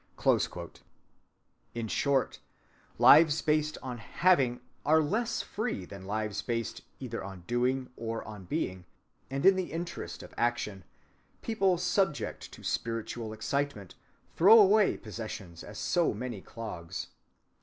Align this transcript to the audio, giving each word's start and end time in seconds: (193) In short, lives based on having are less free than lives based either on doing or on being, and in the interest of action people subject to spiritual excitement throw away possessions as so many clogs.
(193) 0.15 0.81
In 1.75 1.87
short, 1.87 2.39
lives 2.97 3.43
based 3.43 3.77
on 3.83 3.99
having 3.99 4.59
are 4.83 4.99
less 4.99 5.43
free 5.43 5.85
than 5.85 6.07
lives 6.07 6.41
based 6.41 6.81
either 6.99 7.23
on 7.23 7.41
doing 7.45 7.87
or 7.95 8.23
on 8.27 8.45
being, 8.45 8.85
and 9.29 9.45
in 9.45 9.55
the 9.55 9.71
interest 9.71 10.23
of 10.23 10.33
action 10.39 10.83
people 11.43 11.77
subject 11.77 12.51
to 12.51 12.63
spiritual 12.63 13.31
excitement 13.31 13.93
throw 14.35 14.59
away 14.59 14.97
possessions 14.97 15.63
as 15.63 15.77
so 15.77 16.15
many 16.15 16.41
clogs. 16.41 17.09